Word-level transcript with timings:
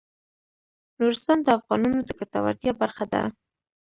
نورستان 0.97 1.37
د 1.43 1.47
افغانانو 1.57 1.99
د 2.05 2.09
ګټورتیا 2.19 2.71
برخه 2.81 3.05
ده. 3.13 3.21